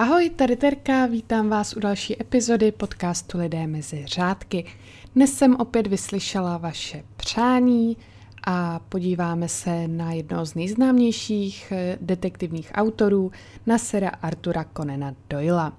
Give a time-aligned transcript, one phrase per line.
[0.00, 4.64] Ahoj, tady Terka, vítám vás u další epizody podcastu Lidé mezi řádky.
[5.14, 7.96] Dnes jsem opět vyslyšela vaše přání
[8.46, 13.32] a podíváme se na jednoho z nejznámějších eh, detektivních autorů,
[13.66, 15.72] na sera Artura Conana Doyla.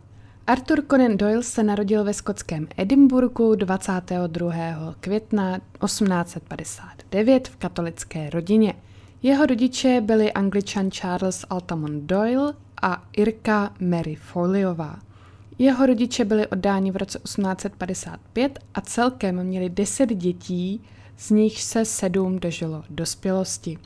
[0.48, 4.54] Arthur Conan Doyle se narodil ve skotském Edinburgu 22.
[5.00, 8.74] května 1859 v katolické rodině.
[9.24, 15.00] Jeho rodiče byli angličan Charles Altamont Doyle a Irka Mary Foleyová.
[15.60, 20.82] Jeho rodiče byli oddáni v roce 1855 a celkem měli 10 dětí,
[21.18, 23.78] z nich se sedm dožilo dospělosti.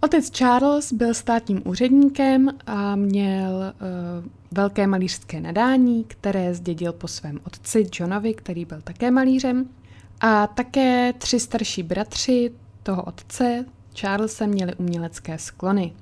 [0.00, 7.40] Otec Charles byl státním úředníkem a měl uh, velké malířské nadání, které zdědil po svém
[7.46, 9.68] otci Johnovi, který byl také malířem.
[10.20, 13.64] A také tři starší bratři toho otce,
[14.00, 15.92] Charlesa, měli umělecké sklony.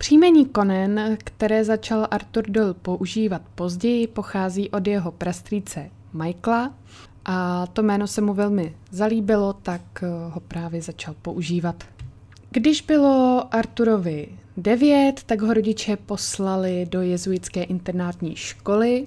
[0.00, 6.74] Příjmení Conan, které začal Arthur Doyle používat později, pochází od jeho prastrýce Michaela
[7.24, 11.84] a to jméno se mu velmi zalíbilo, tak eh, ho právě začal používat.
[12.50, 19.06] Když bylo Arturovi devět, tak ho rodiče poslali do jezuitské internátní školy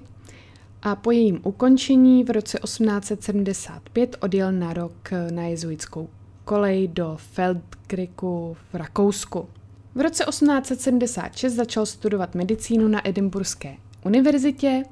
[0.82, 6.08] a po jejím ukončení v roce 1875 odjel na rok na jezuitskou
[6.44, 9.48] kolej do Feldkirku v Rakousku.
[9.94, 14.82] V roce 1876 začal studovat medicínu na Edinburské univerzitě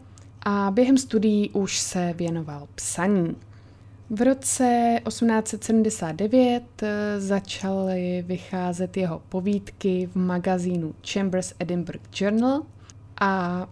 [0.42, 3.36] a během studií už se věnoval psaní.
[4.10, 12.62] V roce 1879 eh, začaly vycházet jeho povídky v magazínu Chambers Edinburgh Journal
[13.20, 13.66] a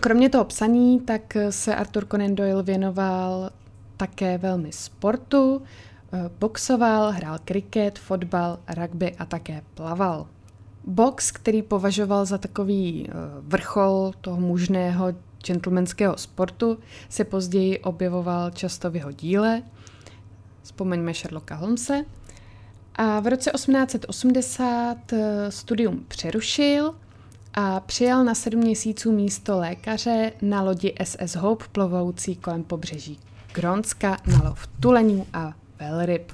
[0.00, 3.50] kromě toho psaní, tak se Arthur Conan Doyle věnoval
[3.96, 5.62] také velmi sportu,
[6.38, 10.26] boxoval, hrál kriket, fotbal, rugby a také plaval.
[10.84, 15.12] Box, který považoval za takový eh, vrchol toho mužného
[15.46, 16.78] gentlemanského sportu
[17.08, 19.62] se později objevoval často v jeho díle.
[20.62, 22.04] Vzpomeňme Sherlocka Holmese.
[22.94, 26.94] A v roce 1880 eh, studium přerušil
[27.54, 33.18] a přijal na sedm měsíců místo lékaře na lodi SS Hope plovoucí kolem pobřeží
[33.52, 35.54] Gronska na lov tuleňů a
[35.90, 36.32] velryb.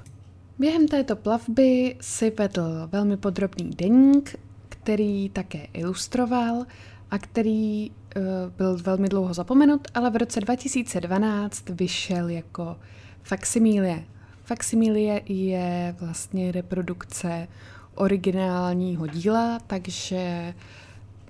[0.59, 4.36] Během této plavby si vedl velmi podrobný deník,
[4.69, 6.64] který také ilustroval
[7.10, 8.22] a který uh,
[8.56, 12.76] byl velmi dlouho zapomenut, ale v roce 2012 vyšel jako
[13.22, 14.04] faksimilie.
[14.44, 17.48] Faksimilie je vlastně reprodukce
[17.94, 20.54] originálního díla, takže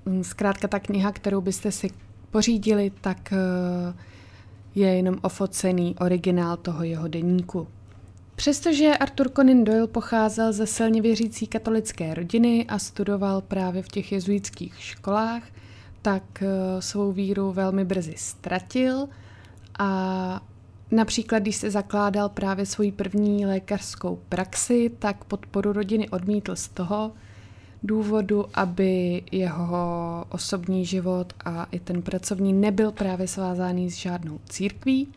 [0.05, 1.91] um, zkrátka ta kniha, kterou byste si
[2.31, 3.95] pořídili, tak uh,
[4.75, 7.69] je jenom ofocený originál toho jeho deníku.
[8.39, 14.13] Přestože Arthur Conan Doyle pocházel ze silně věřící katolické rodiny a studoval právě v těch
[14.13, 15.43] jezuitských školách,
[16.03, 19.09] tak eh, svou víru velmi brzy ztratil
[19.79, 20.41] a
[20.91, 27.13] například, když se zakládal právě svoji první lékařskou praxi, tak podporu rodiny odmítl z toho
[27.83, 35.09] důvodu, aby jeho osobní život a i ten pracovní nebyl právě svázáný s žádnou církví.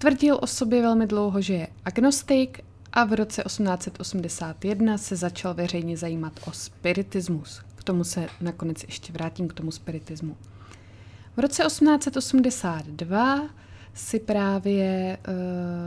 [0.00, 2.60] Tvrdil o sobě velmi dlouho, že je agnostik
[2.92, 7.60] a v roce 1881 se začal veřejně zajímat o spiritismus.
[7.74, 10.36] K tomu se nakonec ještě vrátím, k tomu spiritismu.
[11.36, 13.48] V roce 1882
[13.94, 15.34] si právě uh,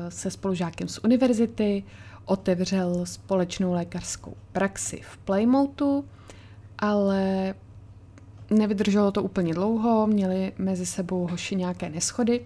[0.09, 1.84] se spolužákem z univerzity
[2.25, 6.06] otevřel společnou lékařskou praxi v Playmouthu,
[6.80, 7.53] ale
[8.50, 12.45] nevydrželo to úplně dlouho, měli mezi sebou hoši nějaké neschody,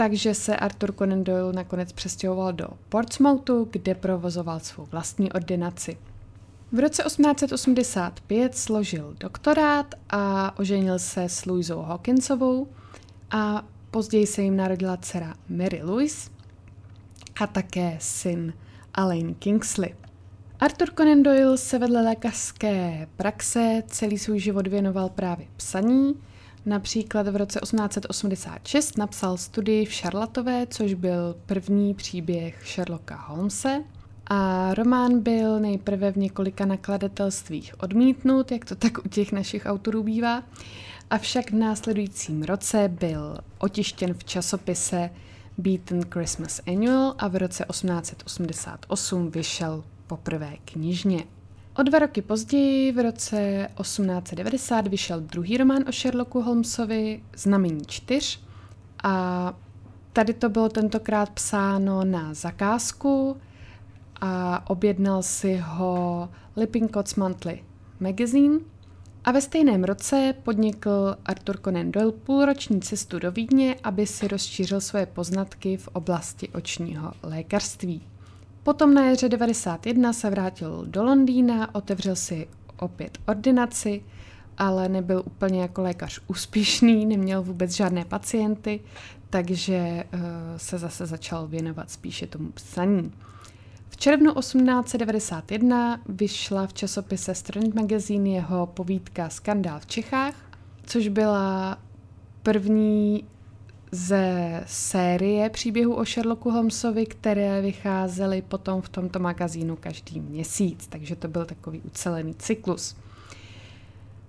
[0.00, 5.98] takže se Arthur Conan Doyle nakonec přestěhoval do Portsmouthu, kde provozoval svou vlastní ordinaci.
[6.72, 12.68] V roce 1885 složil doktorát a oženil se s Louisou Hawkinsovou
[13.30, 16.30] a později se jim narodila dcera Mary Louise
[17.40, 18.52] a také syn
[18.94, 19.94] Alain Kingsley.
[20.60, 26.14] Arthur Conan Doyle se vedle lékařské praxe celý svůj život věnoval právě psaní.
[26.66, 33.84] Například v roce 1886 napsal studii v Šarlatové, což byl první příběh Sherlocka Holmese–
[34.30, 40.02] a román byl nejprve v několika nakladatelstvích odmítnut, jak to tak u těch našich autorů
[40.02, 40.42] bývá,
[41.10, 45.10] avšak v následujícím roce byl otištěn v časopise
[45.58, 51.24] Beaten Christmas Annual a v roce 1888 vyšel poprvé knižně.
[51.78, 58.40] O dva roky později, v roce 1890, vyšel druhý román o Sherlocku Holmesovi, Znamení čtyř,
[59.02, 59.54] a
[60.12, 63.36] tady to bylo tentokrát psáno na zakázku,
[64.20, 67.64] a objednal si ho Lippincott's Monthly
[68.00, 68.58] Magazine
[69.24, 74.80] A ve stejném roce podnikl Arthur Conan Doyle půlroční cestu do Vídně, aby si rozšířil
[74.80, 78.09] svoje poznatky v oblasti očního lékařství.
[78.62, 84.02] Potom na jaře 91 se vrátil do Londýna, otevřel si opět ordinaci,
[84.58, 88.80] ale nebyl úplně jako lékař úspěšný, neměl vůbec žádné pacienty,
[89.30, 90.20] takže uh,
[90.56, 93.12] se zase začal věnovat spíše tomu psaní.
[93.88, 100.34] V červnu 1891 vyšla v časopise Strand Magazine jeho povídka Skandál v Čechách,
[100.86, 101.78] což byla
[102.42, 103.24] první
[103.92, 111.16] ze série příběhů o Sherlocku Holmesovi, které vycházely potom v tomto magazínu každý měsíc, takže
[111.16, 112.96] to byl takový ucelený cyklus.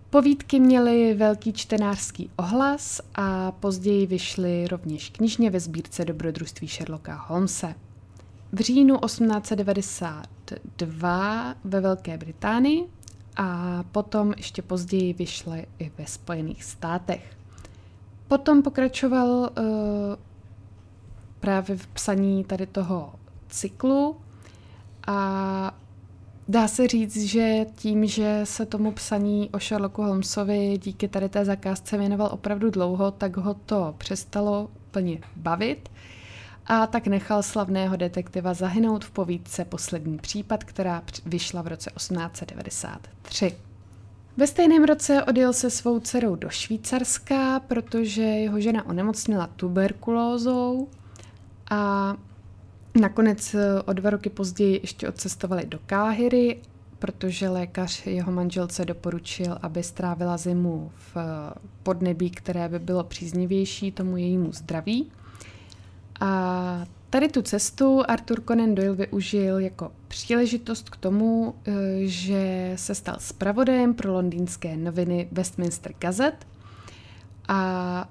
[0.09, 7.75] Povídky měly velký čtenářský ohlas a později vyšly rovněž knižně ve sbírce dobrodružství Sherlocka Holmese.
[8.51, 12.83] V říjnu 1892 ve Velké Británii
[13.37, 17.40] a potom ještě později vyšly i ve Spojených státech.
[18.31, 19.47] Potom pokračoval uh,
[21.39, 23.13] právě v psaní tady toho
[23.49, 24.17] cyklu
[25.07, 25.75] a
[26.47, 31.45] dá se říct, že tím, že se tomu psaní o Sherlocku Holmesovi díky tady té
[31.45, 35.89] zakázce věnoval opravdu dlouho, tak ho to přestalo úplně bavit
[36.65, 43.70] a tak nechal slavného detektiva zahynout v povídce Poslední případ, která vyšla v roce 1893.
[44.37, 50.87] Ve stejném roce odjel se svou dcerou do Švýcarska, protože jeho žena onemocnila tuberkulózou
[51.71, 52.15] a
[53.01, 56.61] nakonec eh, o dva roky později ještě odcestovali do Káhyry,
[56.99, 61.21] protože lékař jeho manželce doporučil, aby strávila zimu v eh,
[61.83, 65.11] podnebí, které by bylo příznivější tomu jejímu zdraví.
[66.19, 71.71] A Tady tu cestu Arthur Conan Doyle využil jako příležitost k tomu, eh,
[72.01, 76.47] že se stal zpravodajem pro londýnské noviny Westminster Gazette
[77.47, 78.09] a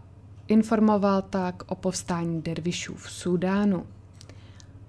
[0.48, 3.86] informoval tak o povstání dervišů v Súdánu.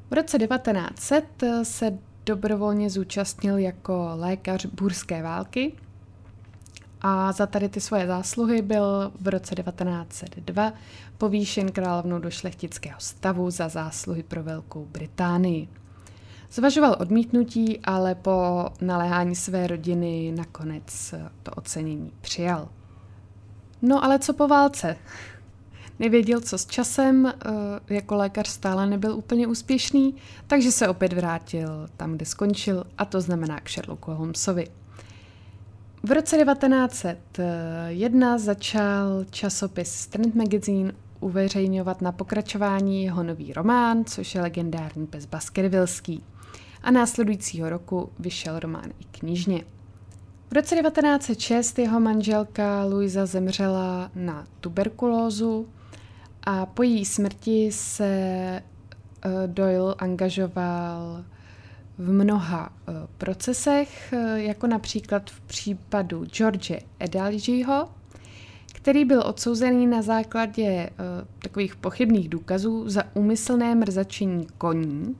[0.09, 1.25] V roce 1900
[1.63, 5.73] se dobrovolně zúčastnil jako lékař bůrské války
[7.01, 10.73] a za tady ty svoje zásluhy byl v roce 1902
[11.17, 15.67] povýšen královnou do šlechtického stavu za zásluhy pro Velkou Británii.
[16.51, 21.13] Zvažoval odmítnutí, ale po naléhání své rodiny nakonec
[21.43, 22.69] to ocenění přijal.
[23.81, 24.97] No ale co po válce?
[25.99, 30.15] Nevěděl, co s časem, eh, jako lékař stále nebyl úplně úspěšný,
[30.47, 34.67] takže se opět vrátil tam, kde skončil, a to znamená k Sherlocku Holmesovi.
[36.03, 44.41] V roce 1901 začal časopis Strand Magazine uveřejňovat na pokračování jeho nový román, což je
[44.41, 46.23] legendární pes Baskervilleský.
[46.83, 49.63] A následujícího roku vyšel román i knižně.
[50.51, 55.67] V roce 1906 jeho manželka Luisa zemřela na tuberkulózu
[56.43, 58.63] a po její smrti se eh,
[59.47, 61.23] Doyle angažoval
[62.01, 67.89] v mnoha uh, procesech, uh, jako například v případu George Edaljiho,
[68.73, 75.15] který byl odsouzený na základě uh, takových pochybných důkazů za úmyslné mrzačení koní.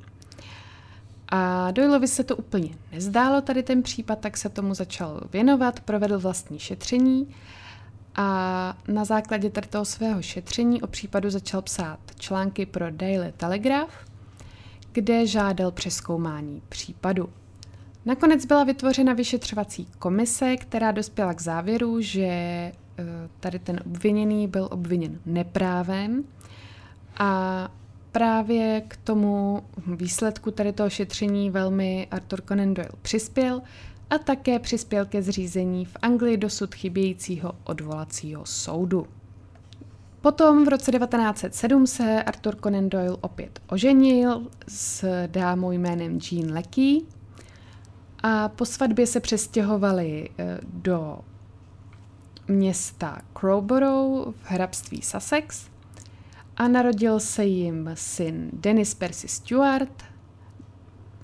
[1.30, 6.20] A Doyleovi se to úplně nezdálo, tady ten případ, tak se tomu začal věnovat, provedl
[6.20, 7.36] vlastní šetření
[8.16, 13.92] a na základě tady toho svého šetření o případu začal psát články pro Daily Telegraph–
[14.92, 17.30] kde žádal přeskoumání případu.
[18.06, 22.74] Nakonec byla vytvořena vyšetřovací komise, která dospěla k závěru, že e,
[23.40, 26.24] tady ten obviněný byl obviněn neprávem
[27.18, 27.72] a
[28.12, 33.62] právě k tomu výsledku tady toho šetření velmi Arthur Conan Doyle přispěl
[34.10, 39.08] a také přispěl ke zřízení v Anglii dosud chybějícího odvolacího soudu.
[40.22, 47.02] Potom v roce 1907 se Arthur Conan Doyle opět oženil s dámou jménem Jean Lecky
[48.24, 51.20] a po svatbě se přestěhovali eh, do
[52.48, 55.70] města Crowborough v hrabství Sussex
[56.58, 60.04] a narodil se jim syn Dennis Percy Stewart,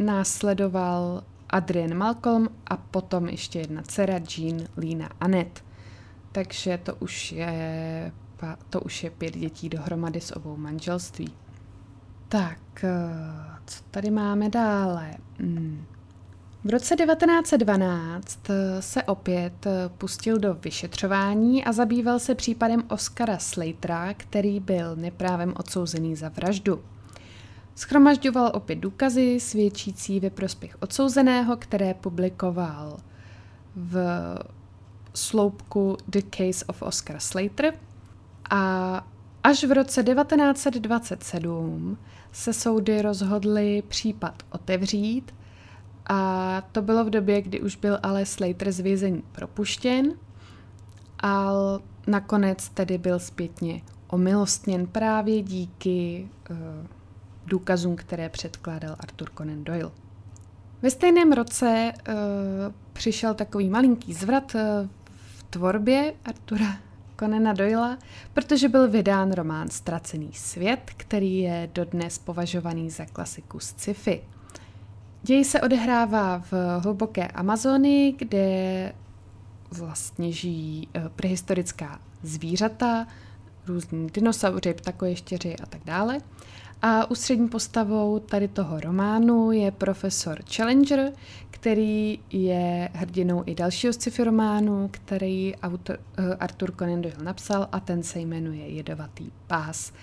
[0.04, 5.62] následoval Adrian Malcolm a potom ještě jedna dcera Jean Lina Annette.
[6.32, 8.12] Takže to už je
[8.70, 11.34] to už je pět dětí dohromady s obou manželství.
[12.30, 12.90] Tak, eh,
[13.66, 15.14] co tady máme dále?
[15.40, 15.86] Hmm.
[16.64, 23.38] V roce 1912 eh, se opět eh, pustil do vyšetřování a zabýval se případem Oscara
[23.38, 26.84] Slatera, který byl neprávem odsouzený za vraždu.
[27.76, 32.98] Schromažďoval opět důkazy svědčící ve prospěch odsouzeného, které publikoval
[33.76, 33.98] v
[35.14, 37.74] sloupku The Case of Oscar Slater
[38.50, 39.08] a
[39.44, 41.98] až v roce 1927
[42.32, 45.36] se soudy rozhodly případ otevřít
[46.10, 50.14] a to bylo v době, kdy už byl ale Slater z vězení propuštěn
[51.24, 51.52] a
[52.08, 56.58] nakonec tedy byl zpětně omilostněn právě díky uh,
[57.46, 59.92] důkazům, které předkládal Arthur Conan Doyle.
[60.82, 62.14] Ve stejném roce uh,
[62.94, 64.62] přišel takový malinký zvrat uh,
[65.38, 66.87] v tvorbě Artura
[67.20, 67.98] Conana Doyla,
[68.34, 74.22] protože byl vydán román Ztracený svět, který je dodnes považovaný za klasiku z sci-fi.
[75.24, 78.94] Děj se odehrává v hluboké Amazonii, kde
[79.72, 83.08] vlastně žijí uh, prehistorická zvířata,
[83.68, 86.20] různí dinosauři, ptakoještěři a tak dále.
[86.82, 91.12] A ústřední postavou tady toho románu je profesor Challenger,
[91.52, 97.80] který je hrdinou i dalšího sci-fi románu, který autor, uh, Arthur Conan Doyle napsal a
[97.80, 99.94] ten se jmenuje Jedovatý pás.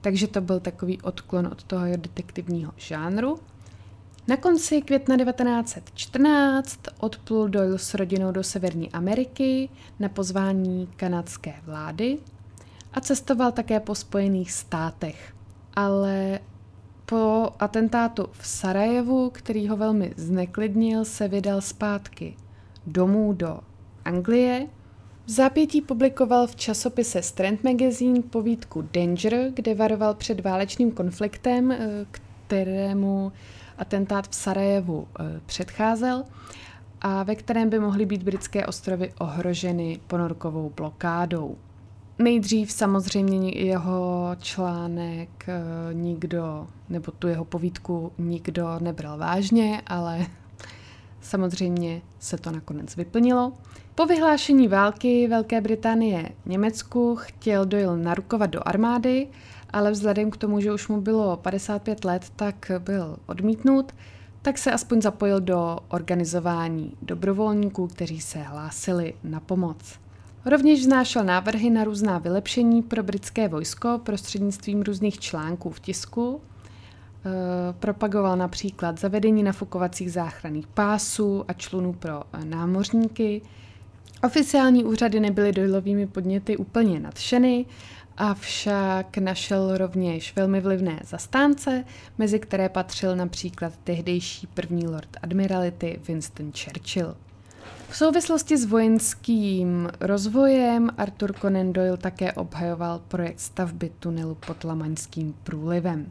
[0.00, 3.38] Takže to byl takový odklon od toho detektivního žánru.
[4.28, 12.18] Na konci května 1914 odplul Doyle s rodinou do Severní Ameriky na pozvání kanadské vlády
[12.92, 15.33] a cestoval také po Spojených státech
[15.76, 16.40] ale
[17.06, 22.36] po atentátu v Sarajevu, který ho velmi zneklidnil, se vydal zpátky
[22.86, 23.60] domů do
[24.04, 24.66] Anglie.
[25.26, 32.06] V zápětí publikoval v časopise Strand Magazine povídku Danger, kde varoval před válečným konfliktem, eh,
[32.46, 33.32] kterému
[33.78, 36.24] atentát v Sarajevu eh, předcházel
[37.00, 41.56] a ve kterém by mohly být britské ostrovy ohroženy ponorkovou blokádou.
[42.18, 50.26] Nejdřív samozřejmě jeho článek eh, nikdo, nebo tu jeho povídku nikdo nebral vážně, ale
[51.20, 53.52] samozřejmě se to nakonec vyplnilo.
[53.94, 59.28] Po vyhlášení války Velké Británie Německu chtěl Doyle narukovat do armády,
[59.70, 63.92] ale vzhledem k tomu, že už mu bylo 55 let, tak byl odmítnut,
[64.42, 70.03] tak se aspoň zapojil do organizování dobrovolníků, kteří se hlásili na pomoc.
[70.46, 76.40] Rovněž vznášel návrhy na různá vylepšení pro britské vojsko prostřednictvím různých článků v tisku.
[76.40, 83.42] E, propagoval například zavedení nafukovacích záchranných pásů a člunů pro e, námořníky.
[84.24, 87.66] Oficiální úřady nebyly dojlovými podněty úplně nadšeny,
[88.16, 91.84] avšak našel rovněž velmi vlivné zastánce,
[92.18, 97.16] mezi které patřil například tehdejší první lord admirality Winston Churchill.
[97.88, 105.34] V souvislosti s vojenským rozvojem Arthur Conan Doyle také obhajoval projekt stavby tunelu pod Lamaňským
[105.42, 106.10] průlivem.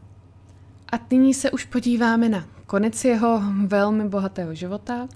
[0.92, 5.08] A nyní se už podíváme na konec jeho velmi bohatého života.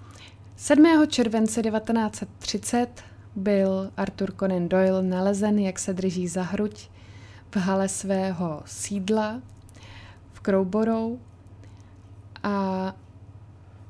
[0.57, 0.87] 7.
[1.09, 2.89] července 1930
[3.37, 6.89] byl Arthur Conan Doyle nalezen, jak se drží za hruď
[7.51, 9.43] v hale svého sídla
[10.33, 11.19] v Crowborough
[12.43, 12.95] a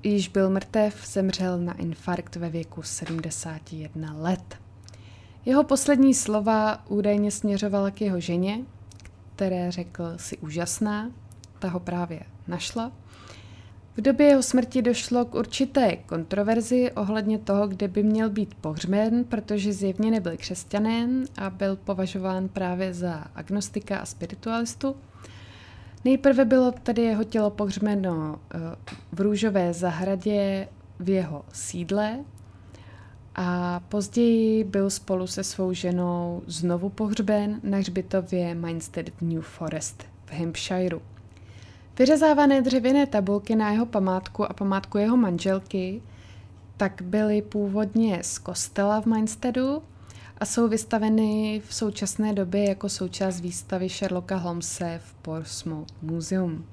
[0.02, 4.56] již byl mrtev, zemřel na infarkt ve věku 71 let.
[5.44, 8.60] Jeho poslední slova údajně směřovala k jeho ženě,
[9.36, 11.10] které řekl si úžasná,
[11.58, 12.92] ta ho právě našla.
[13.96, 19.24] V době jeho smrti došlo k určité kontroverzi ohledně toho, kde by měl být pohřben,
[19.24, 24.96] protože zjevně nebyl křesťanem a byl považován právě za agnostika a spiritualistu.
[26.04, 28.58] Nejprve bylo tedy jeho tělo pohřbeno eh,
[29.12, 30.68] v růžové zahradě
[31.00, 32.18] v jeho sídle
[33.34, 40.04] a později byl spolu se svou ženou znovu pohřben na hřbitově Minstead v New Forest
[40.26, 41.00] v Hampshireu.
[41.98, 46.02] Vyřezávané dřevěné tabulky na jeho památku a památku jeho manželky
[46.76, 49.82] tak byly původně z kostela v Minsteadu
[50.38, 56.66] a jsou vystaveny v současné době jako součást výstavy Sherlocka Holmese v Portsmouth Museum.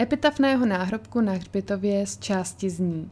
[0.00, 3.10] Epitaf na jeho náhrobku na hřbitově z části zní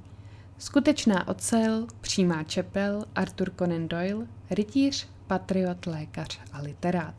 [0.59, 7.15] Skutečná ocel, přímá čepel, Arthur Conan Doyle, rytíř, patriot, lékař a literát.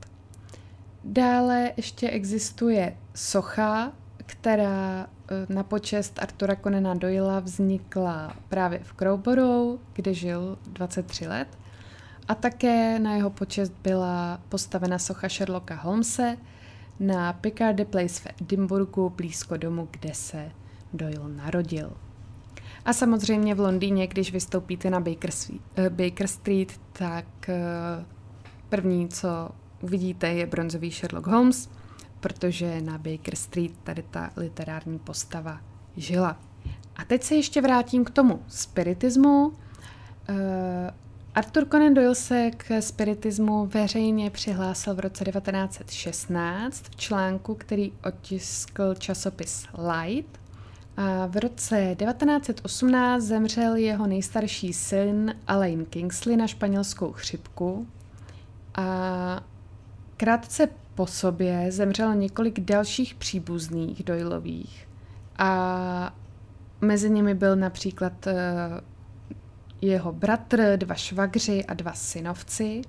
[1.03, 9.79] Dále ještě existuje socha, která eh, na počest Artura Conana Doyla vznikla právě v Crowborough,
[9.93, 11.60] kde žil 23 let
[12.31, 16.37] a také na jeho počest byla postavena socha Sherlocka Holmese
[16.99, 20.51] na Picardy Place v Edinburgu blízko domu, kde se
[20.93, 21.93] Doyle narodil.
[22.85, 25.29] A samozřejmě v Londýně, když vystoupíte na Baker,
[25.75, 28.05] eh, Baker Street, tak eh,
[28.69, 29.49] první, co
[29.81, 31.69] uvidíte, je bronzový Sherlock Holmes,
[32.19, 35.61] protože na Baker Street tady ta literární postava
[35.97, 36.39] žila.
[36.95, 39.53] A teď se ještě vrátím k tomu spiritismu.
[41.35, 48.95] Arthur Conan Doyle se k spiritismu veřejně přihlásil v roce 1916 v článku, který otiskl
[48.95, 50.39] časopis Light.
[50.97, 57.87] A v roce 1918 zemřel jeho nejstarší syn Alain Kingsley na španělskou chřipku.
[58.75, 59.43] A
[60.17, 64.87] krátce po sobě zemřelo několik dalších příbuzných Doylových.
[65.37, 66.15] A
[66.81, 68.33] mezi nimi byl například eh,
[69.81, 72.81] jeho bratr, dva švagři a dva synovci.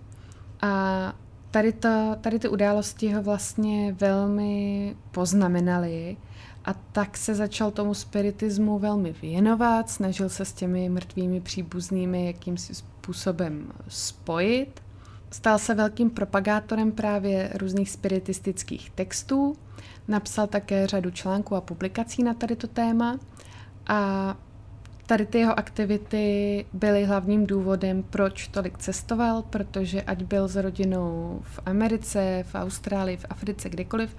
[0.63, 1.13] A
[1.51, 6.17] tady, to, tady ty události ho vlastně velmi poznamenaly
[6.65, 12.75] a tak se začal tomu spiritismu velmi věnovat, snažil se s těmi mrtvými příbuznými jakýmsi
[12.75, 14.83] způsobem spojit.
[15.31, 19.57] Stal se velkým propagátorem právě různých spiritistických textů,
[20.09, 23.19] napsal také řadu článků a publikací na tady to téma
[23.87, 24.37] a
[25.07, 31.41] tady ty jeho aktivity byly hlavním důvodem, proč tolik cestoval, protože ať byl s rodinou
[31.43, 34.17] v Americe, v Austrálii, v Africe, kdekoliv,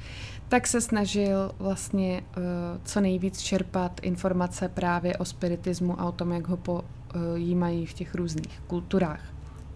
[0.49, 2.43] tak se snažil vlastně uh,
[2.83, 8.15] co nejvíc čerpat informace právě o spiritismu a o tom, jak ho pojímají v těch
[8.15, 9.21] různých kulturách.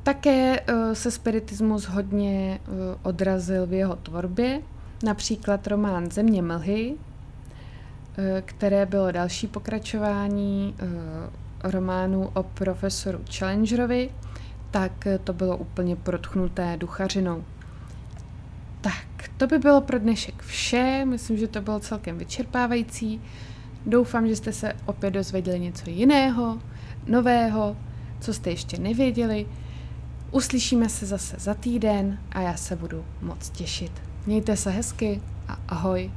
[0.03, 2.59] Také uh, se spiritismus hodně
[3.03, 4.61] odrazil v jeho tvorbě,
[5.03, 7.16] například román Země mlhy, Eh,
[8.41, 14.09] které bylo další pokračování eh, románu o profesoru Challengerovi,
[14.71, 17.43] tak to bylo úplně protchnuté duchařinou.
[18.81, 21.05] Tak, to by bylo pro dnešek vše.
[21.05, 23.21] Myslím, že to bylo celkem vyčerpávající.
[23.85, 26.61] Doufám, že jste se opět dozvěděli něco jiného,
[27.07, 27.77] nového,
[28.19, 29.47] co jste ještě nevěděli.
[30.31, 33.91] Uslyšíme se zase za týden a já se budu moc těšit.
[34.25, 36.11] Mějte se hezky a ahoj.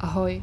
[0.00, 0.42] Ahoj.